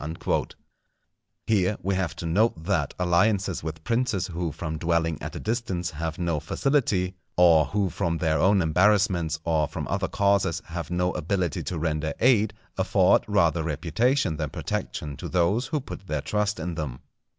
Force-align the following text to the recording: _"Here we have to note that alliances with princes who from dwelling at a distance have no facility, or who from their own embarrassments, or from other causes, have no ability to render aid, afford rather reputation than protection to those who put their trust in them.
_"Here 1.45 1.77
we 1.83 1.93
have 1.93 2.15
to 2.15 2.25
note 2.25 2.63
that 2.63 2.95
alliances 2.97 3.61
with 3.61 3.83
princes 3.83 4.25
who 4.25 4.51
from 4.51 4.79
dwelling 4.79 5.21
at 5.21 5.35
a 5.35 5.39
distance 5.39 5.91
have 5.91 6.17
no 6.17 6.39
facility, 6.39 7.17
or 7.37 7.65
who 7.65 7.91
from 7.91 8.17
their 8.17 8.39
own 8.39 8.63
embarrassments, 8.63 9.39
or 9.43 9.67
from 9.67 9.87
other 9.87 10.07
causes, 10.07 10.59
have 10.65 10.89
no 10.89 11.11
ability 11.11 11.61
to 11.61 11.77
render 11.77 12.15
aid, 12.19 12.55
afford 12.79 13.23
rather 13.27 13.61
reputation 13.61 14.37
than 14.37 14.49
protection 14.49 15.17
to 15.17 15.29
those 15.29 15.67
who 15.67 15.79
put 15.79 16.07
their 16.07 16.21
trust 16.21 16.59
in 16.59 16.73
them. 16.73 17.01